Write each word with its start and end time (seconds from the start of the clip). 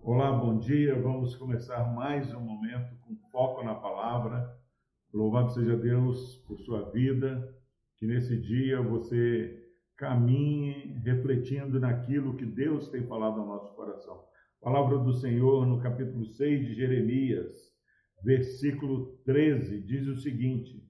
Olá, 0.00 0.30
bom 0.32 0.56
dia. 0.58 0.94
Vamos 0.94 1.34
começar 1.34 1.92
mais 1.92 2.32
um 2.32 2.38
momento 2.40 2.94
com 3.00 3.16
foco 3.32 3.64
na 3.64 3.74
palavra. 3.74 4.56
Louvado 5.12 5.50
seja 5.50 5.76
Deus 5.76 6.36
por 6.46 6.60
sua 6.60 6.92
vida, 6.92 7.52
que 7.98 8.06
nesse 8.06 8.40
dia 8.40 8.80
você 8.80 9.58
caminhe 9.96 10.96
refletindo 11.02 11.80
naquilo 11.80 12.36
que 12.36 12.46
Deus 12.46 12.88
tem 12.88 13.04
falado 13.04 13.40
ao 13.40 13.46
nosso 13.46 13.74
coração. 13.74 14.22
Palavra 14.60 14.96
do 14.98 15.12
Senhor 15.12 15.66
no 15.66 15.80
capítulo 15.80 16.24
6 16.24 16.68
de 16.68 16.74
Jeremias, 16.74 17.52
versículo 18.22 19.16
13, 19.24 19.82
diz 19.82 20.06
o 20.06 20.14
seguinte: 20.14 20.88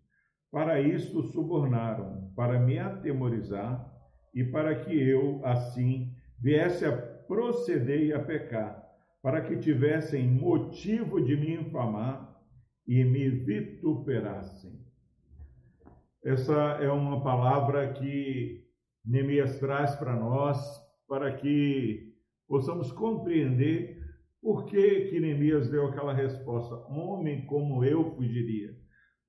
Para 0.51 0.79
isto 0.79 1.23
subornaram, 1.23 2.31
para 2.37 2.61
me 2.61 2.79
atemorizar 2.79 3.92
e 4.35 4.45
para 4.45 4.75
que 4.75 4.93
eu, 4.93 5.41
assim, 5.45 6.13
viesse 6.39 6.85
a 6.85 6.97
proceder 6.97 8.03
e 8.03 8.13
a 8.13 8.21
pecar, 8.21 8.83
para 9.23 9.41
que 9.41 9.57
tivessem 9.57 10.27
motivo 10.27 11.21
de 11.21 11.37
me 11.37 11.55
infamar 11.55 12.33
e 12.87 13.05
me 13.05 13.29
vituperassem. 13.29 14.81
Essa 16.25 16.79
é 16.81 16.91
uma 16.91 17.23
palavra 17.23 17.93
que 17.93 18.65
Neemias 19.05 19.59
traz 19.59 19.95
para 19.97 20.15
nós, 20.15 20.59
para 21.09 21.33
que 21.33 22.13
possamos 22.47 22.93
compreender 22.93 24.01
por 24.41 24.65
que, 24.65 25.03
que 25.03 25.21
Neemias 25.21 25.71
deu 25.71 25.87
aquela 25.87 26.13
resposta: 26.13 26.75
Homem 26.89 27.45
como 27.47 27.85
eu 27.85 28.05
fugiria. 28.13 28.77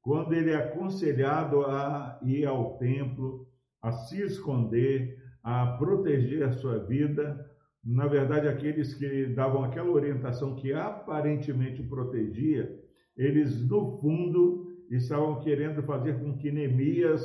Quando 0.01 0.33
ele 0.33 0.51
é 0.51 0.55
aconselhado 0.55 1.65
a 1.65 2.19
ir 2.23 2.45
ao 2.45 2.77
templo, 2.77 3.47
a 3.83 3.91
se 3.91 4.21
esconder, 4.23 5.21
a 5.43 5.77
proteger 5.77 6.43
a 6.43 6.53
sua 6.53 6.79
vida, 6.79 7.45
na 7.83 8.07
verdade, 8.07 8.47
aqueles 8.47 8.93
que 8.93 9.25
davam 9.27 9.61
aquela 9.61 9.91
orientação 9.91 10.55
que 10.55 10.71
aparentemente 10.71 11.83
protegia, 11.83 12.73
eles 13.17 13.67
no 13.67 13.97
fundo 13.99 14.65
estavam 14.89 15.41
querendo 15.41 15.83
fazer 15.83 16.17
com 16.17 16.37
que 16.37 16.49
Neemias 16.49 17.21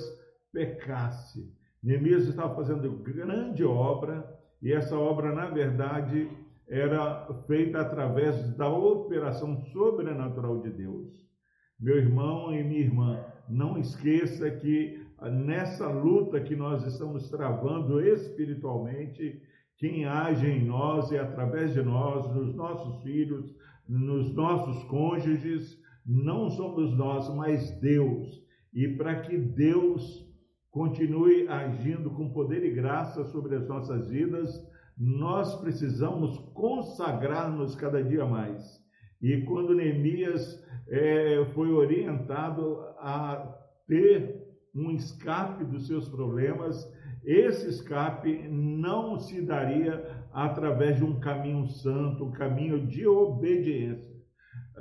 pecasse. 0.52 1.54
Neemias 1.80 2.26
estava 2.26 2.56
fazendo 2.56 2.90
grande 2.90 3.64
obra 3.64 4.28
e 4.60 4.72
essa 4.72 4.98
obra, 4.98 5.32
na 5.32 5.46
verdade, 5.46 6.28
era 6.66 7.32
feita 7.46 7.80
através 7.80 8.56
da 8.56 8.68
operação 8.68 9.56
sobrenatural 9.66 10.60
de 10.60 10.70
Deus. 10.70 11.24
Meu 11.78 11.96
irmão 11.96 12.52
e 12.52 12.64
minha 12.64 12.80
irmã, 12.80 13.24
não 13.48 13.78
esqueça 13.78 14.50
que 14.50 15.06
nessa 15.22 15.88
luta 15.90 16.40
que 16.40 16.54
nós 16.54 16.86
estamos 16.86 17.28
travando 17.28 18.00
espiritualmente, 18.00 19.42
quem 19.76 20.04
age 20.04 20.46
em 20.46 20.64
nós 20.64 21.10
e 21.10 21.18
através 21.18 21.72
de 21.72 21.82
nós, 21.82 22.32
nos 22.34 22.54
nossos 22.54 23.02
filhos, 23.02 23.54
nos 23.88 24.34
nossos 24.34 24.84
cônjuges, 24.84 25.80
não 26.04 26.48
somos 26.48 26.96
nós, 26.96 27.32
mas 27.34 27.70
Deus. 27.80 28.42
E 28.72 28.88
para 28.88 29.20
que 29.20 29.36
Deus 29.36 30.26
continue 30.70 31.48
agindo 31.48 32.10
com 32.10 32.32
poder 32.32 32.64
e 32.64 32.74
graça 32.74 33.24
sobre 33.26 33.56
as 33.56 33.66
nossas 33.66 34.08
vidas, 34.08 34.50
nós 34.96 35.54
precisamos 35.60 36.38
consagrar-nos 36.54 37.74
cada 37.74 38.02
dia 38.02 38.26
mais. 38.26 38.82
E 39.22 39.42
quando 39.42 39.74
Neemias 39.74 40.64
é, 40.88 41.44
foi 41.54 41.70
orientado 41.70 42.80
a 42.98 43.56
ter 43.86 44.37
um 44.74 44.90
escape 44.90 45.64
dos 45.64 45.86
seus 45.86 46.08
problemas, 46.08 46.76
esse 47.24 47.68
escape 47.68 48.48
não 48.48 49.18
se 49.18 49.40
daria 49.40 50.24
através 50.32 50.96
de 50.96 51.04
um 51.04 51.18
caminho 51.18 51.66
santo, 51.66 52.24
um 52.24 52.32
caminho 52.32 52.86
de 52.86 53.06
obediência. 53.06 54.08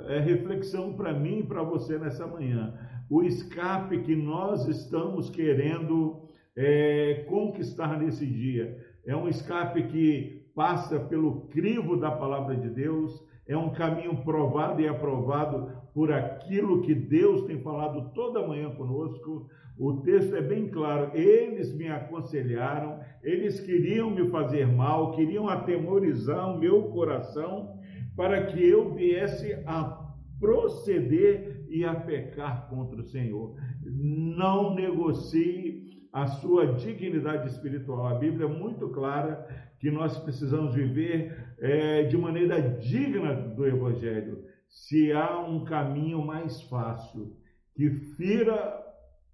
É 0.08 0.20
reflexão 0.20 0.94
para 0.94 1.12
mim 1.12 1.40
e 1.40 1.46
para 1.46 1.62
você 1.62 1.98
nessa 1.98 2.26
manhã 2.26 2.74
o 3.10 3.22
escape 3.22 4.02
que 4.02 4.14
nós 4.14 4.66
estamos 4.68 5.30
querendo 5.30 6.20
é, 6.54 7.24
conquistar 7.26 7.98
nesse 7.98 8.26
dia. 8.26 8.76
É 9.06 9.16
um 9.16 9.28
escape 9.28 9.84
que 9.84 10.50
passa 10.54 11.00
pelo 11.00 11.46
crivo 11.48 11.96
da 11.96 12.10
palavra 12.10 12.56
de 12.56 12.68
Deus, 12.68 13.24
é 13.48 13.56
um 13.56 13.70
caminho 13.70 14.14
provado 14.22 14.82
e 14.82 14.86
aprovado 14.86 15.72
por 15.94 16.12
aquilo 16.12 16.82
que 16.82 16.94
Deus 16.94 17.46
tem 17.46 17.58
falado 17.58 18.12
toda 18.12 18.46
manhã 18.46 18.70
conosco. 18.70 19.48
O 19.78 20.02
texto 20.02 20.36
é 20.36 20.42
bem 20.42 20.68
claro. 20.68 21.16
Eles 21.16 21.74
me 21.74 21.88
aconselharam, 21.88 23.00
eles 23.22 23.58
queriam 23.60 24.10
me 24.10 24.28
fazer 24.28 24.66
mal, 24.66 25.12
queriam 25.12 25.48
atemorizar 25.48 26.54
o 26.54 26.58
meu 26.58 26.84
coração 26.90 27.74
para 28.14 28.46
que 28.46 28.62
eu 28.62 28.92
viesse 28.94 29.54
a 29.66 30.06
proceder 30.38 31.64
e 31.70 31.84
a 31.84 31.94
pecar 31.94 32.68
contra 32.68 33.00
o 33.00 33.04
Senhor. 33.04 33.54
Não 33.82 34.74
negocie 34.74 35.82
a 36.12 36.26
sua 36.26 36.74
dignidade 36.74 37.48
espiritual. 37.48 38.08
A 38.08 38.18
Bíblia 38.18 38.46
é 38.46 38.48
muito 38.48 38.88
clara 38.88 39.46
que 39.78 39.90
nós 39.90 40.18
precisamos 40.18 40.74
viver 40.74 41.54
é, 41.58 42.04
de 42.04 42.16
maneira 42.16 42.60
digna 42.60 43.34
do 43.34 43.66
Evangelho. 43.66 44.44
Se 44.68 45.12
há 45.12 45.38
um 45.40 45.64
caminho 45.64 46.24
mais 46.24 46.60
fácil 46.62 47.36
que 47.74 47.88
fira 48.16 48.84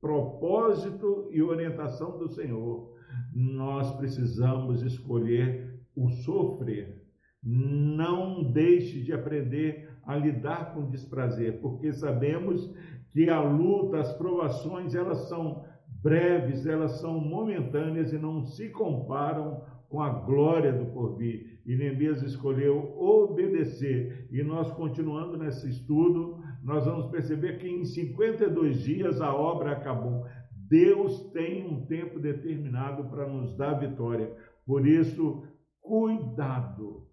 propósito 0.00 1.28
e 1.32 1.42
orientação 1.42 2.18
do 2.18 2.28
Senhor, 2.28 2.94
nós 3.34 3.96
precisamos 3.96 4.82
escolher 4.82 5.80
o 5.96 6.08
sofrer. 6.08 7.02
Não 7.42 8.42
deixe 8.52 9.02
de 9.02 9.12
aprender 9.12 9.90
a 10.04 10.16
lidar 10.16 10.74
com 10.74 10.90
desprazer, 10.90 11.60
porque 11.60 11.92
sabemos 11.92 12.70
que 13.10 13.30
a 13.30 13.40
luta, 13.40 14.00
as 14.00 14.12
provações, 14.12 14.94
elas 14.94 15.28
são 15.28 15.64
breves, 16.02 16.66
elas 16.66 17.00
são 17.00 17.18
momentâneas 17.18 18.12
e 18.12 18.18
não 18.18 18.44
se 18.44 18.68
comparam 18.68 19.62
com 19.94 20.02
a 20.02 20.10
glória 20.10 20.72
do 20.72 20.86
porvir. 20.86 21.60
E 21.64 21.76
Neemias 21.76 22.20
escolheu 22.20 22.98
obedecer. 22.98 24.26
E 24.28 24.42
nós, 24.42 24.72
continuando 24.72 25.38
nesse 25.38 25.70
estudo, 25.70 26.42
nós 26.64 26.84
vamos 26.84 27.06
perceber 27.06 27.58
que 27.58 27.68
em 27.68 27.84
52 27.84 28.82
dias 28.82 29.20
a 29.20 29.32
obra 29.32 29.70
acabou. 29.70 30.26
Deus 30.68 31.30
tem 31.30 31.64
um 31.64 31.86
tempo 31.86 32.18
determinado 32.18 33.04
para 33.04 33.28
nos 33.28 33.56
dar 33.56 33.74
vitória. 33.74 34.34
Por 34.66 34.84
isso, 34.84 35.44
cuidado 35.80 37.06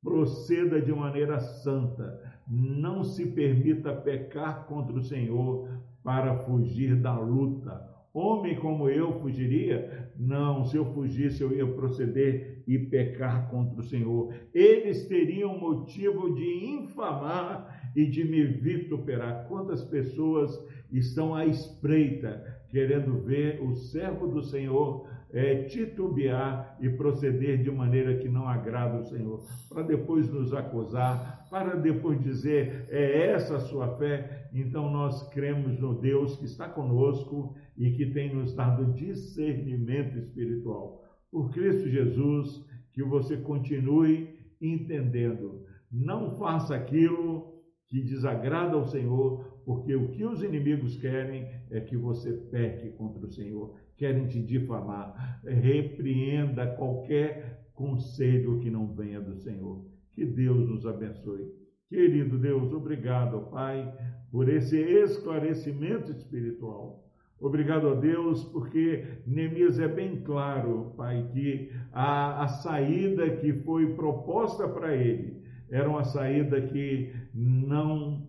proceda 0.00 0.80
de 0.80 0.92
maneira 0.92 1.38
santa, 1.40 2.22
não 2.48 3.02
se 3.02 3.26
permita 3.32 3.92
pecar 3.92 4.66
contra 4.66 4.96
o 4.96 5.02
Senhor 5.02 5.68
para 6.02 6.36
fugir 6.44 6.94
da 6.96 7.18
luta. 7.18 7.90
Homem 8.12 8.56
como 8.56 8.88
eu 8.88 9.12
fugiria? 9.20 10.10
Não, 10.18 10.64
se 10.64 10.76
eu 10.76 10.84
fugisse, 10.84 11.42
eu 11.42 11.52
ia 11.52 11.66
proceder 11.66 12.64
e 12.66 12.76
pecar 12.76 13.48
contra 13.48 13.78
o 13.78 13.84
Senhor. 13.84 14.34
Eles 14.52 15.06
teriam 15.06 15.56
motivo 15.58 16.34
de 16.34 16.64
infamar 16.74 17.92
e 17.94 18.04
de 18.06 18.24
me 18.24 18.44
vituperar. 18.44 19.46
Quantas 19.46 19.84
pessoas 19.84 20.50
estão 20.90 21.34
à 21.34 21.46
espreita, 21.46 22.44
querendo 22.68 23.14
ver 23.14 23.62
o 23.62 23.74
servo 23.74 24.26
do 24.26 24.42
Senhor 24.42 25.08
é, 25.32 25.64
titubear 25.64 26.76
e 26.80 26.88
proceder 26.88 27.62
de 27.62 27.70
maneira 27.70 28.16
que 28.16 28.28
não 28.28 28.48
agrada 28.48 28.98
o 28.98 29.04
Senhor, 29.04 29.44
para 29.68 29.82
depois 29.82 30.32
nos 30.32 30.52
acusar, 30.52 31.46
para 31.50 31.76
depois 31.76 32.20
dizer, 32.20 32.86
é 32.90 33.30
essa 33.30 33.56
a 33.56 33.60
sua 33.60 33.96
fé? 33.96 34.48
Então 34.52 34.90
nós 34.90 35.28
cremos 35.30 35.78
no 35.78 35.94
Deus 35.94 36.36
que 36.36 36.44
está 36.44 36.68
conosco 36.68 37.54
e 37.76 37.90
que 37.92 38.06
tem 38.06 38.34
nos 38.34 38.54
dado 38.54 38.92
discernimento 38.92 40.18
espiritual. 40.18 41.04
Por 41.30 41.50
Cristo 41.50 41.88
Jesus, 41.88 42.64
que 42.92 43.02
você 43.02 43.36
continue 43.36 44.38
entendendo. 44.60 45.64
Não 45.90 46.30
faça 46.38 46.74
aquilo 46.74 47.59
que 47.90 48.00
desagrada 48.00 48.76
ao 48.76 48.84
Senhor, 48.84 49.60
porque 49.64 49.96
o 49.96 50.08
que 50.08 50.24
os 50.24 50.44
inimigos 50.44 50.96
querem 50.96 51.50
é 51.68 51.80
que 51.80 51.96
você 51.96 52.32
peque 52.32 52.90
contra 52.90 53.26
o 53.26 53.30
Senhor 53.30 53.74
querem 53.96 54.26
te 54.26 54.40
difamar. 54.40 55.42
Repreenda 55.44 56.66
qualquer 56.68 57.68
conselho 57.74 58.58
que 58.60 58.70
não 58.70 58.94
venha 58.94 59.20
do 59.20 59.34
Senhor. 59.34 59.84
Que 60.12 60.24
Deus 60.24 60.66
nos 60.66 60.86
abençoe. 60.86 61.52
Querido 61.86 62.38
Deus, 62.38 62.72
obrigado, 62.72 63.50
Pai, 63.50 63.92
por 64.30 64.48
esse 64.48 64.78
esclarecimento 64.78 66.12
espiritual. 66.12 67.04
Obrigado 67.38 67.88
a 67.88 67.94
Deus, 67.94 68.44
porque 68.44 69.04
Neemias 69.26 69.78
é 69.80 69.88
bem 69.88 70.22
claro, 70.22 70.94
Pai, 70.96 71.28
que 71.32 71.70
a, 71.92 72.44
a 72.44 72.48
saída 72.48 73.36
que 73.36 73.52
foi 73.52 73.94
proposta 73.94 74.68
para 74.68 74.96
ele 74.96 75.39
era 75.70 75.88
uma 75.88 76.04
saída 76.04 76.60
que 76.60 77.12
não 77.32 78.28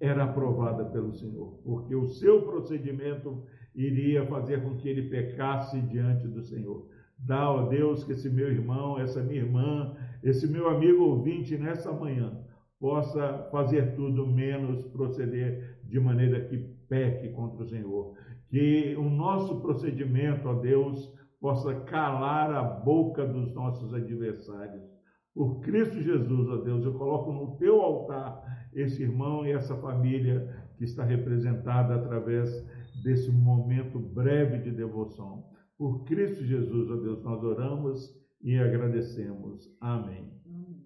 era 0.00 0.24
aprovada 0.24 0.84
pelo 0.84 1.12
Senhor, 1.12 1.58
porque 1.64 1.94
o 1.94 2.06
seu 2.06 2.42
procedimento 2.42 3.42
iria 3.74 4.26
fazer 4.26 4.62
com 4.62 4.76
que 4.76 4.88
ele 4.88 5.08
pecasse 5.08 5.80
diante 5.80 6.26
do 6.28 6.42
Senhor. 6.42 6.86
Dá, 7.18 7.50
ó 7.50 7.66
Deus, 7.66 8.04
que 8.04 8.12
esse 8.12 8.28
meu 8.28 8.50
irmão, 8.50 8.98
essa 8.98 9.22
minha 9.22 9.40
irmã, 9.40 9.96
esse 10.22 10.46
meu 10.46 10.68
amigo 10.68 11.02
ouvinte 11.04 11.56
nessa 11.56 11.92
manhã 11.92 12.38
possa 12.78 13.44
fazer 13.50 13.94
tudo 13.94 14.26
menos 14.26 14.84
proceder 14.88 15.78
de 15.84 15.98
maneira 15.98 16.44
que 16.44 16.58
peque 16.88 17.30
contra 17.30 17.62
o 17.62 17.66
Senhor. 17.66 18.14
Que 18.48 18.94
o 18.96 19.08
nosso 19.08 19.60
procedimento, 19.60 20.48
ó 20.48 20.54
Deus, 20.54 21.12
possa 21.40 21.74
calar 21.80 22.52
a 22.52 22.62
boca 22.62 23.26
dos 23.26 23.54
nossos 23.54 23.94
adversários. 23.94 24.95
Por 25.36 25.60
Cristo 25.60 26.00
Jesus, 26.00 26.48
ó 26.48 26.56
Deus, 26.62 26.82
eu 26.82 26.94
coloco 26.94 27.30
no 27.30 27.58
teu 27.58 27.82
altar 27.82 28.42
esse 28.72 29.02
irmão 29.02 29.46
e 29.46 29.52
essa 29.52 29.76
família 29.76 30.48
que 30.78 30.84
está 30.84 31.04
representada 31.04 31.94
através 31.94 32.66
desse 33.04 33.30
momento 33.30 33.98
breve 33.98 34.56
de 34.56 34.70
devoção. 34.70 35.44
Por 35.76 36.04
Cristo 36.04 36.42
Jesus, 36.42 36.90
ó 36.90 36.96
Deus, 36.96 37.22
nós 37.22 37.44
oramos 37.44 38.18
e 38.40 38.56
agradecemos. 38.56 39.70
Amém. 39.78 40.32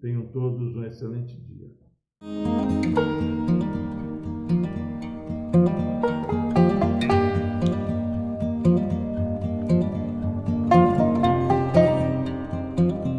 Tenham 0.01 0.27
todos 0.27 0.75
um 0.75 0.83
excelente 0.83 1.39
dia. 1.39 1.71